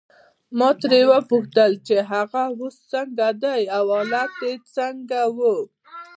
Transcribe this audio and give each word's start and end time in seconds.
ما 0.57 0.69
ترې 0.81 1.01
وپوښتل 1.11 1.71
چې 1.87 1.95
هغه 2.11 2.43
اوس 2.57 2.75
څنګه 2.91 3.27
دی 3.43 3.61
او 3.77 3.83
حالت 3.95 4.33
یې 4.45 4.53
څنګه 4.75 5.19
وو. 5.37 5.57